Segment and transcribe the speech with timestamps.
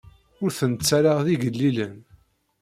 [0.43, 1.97] Ur tent-ttarraɣ d igellilen.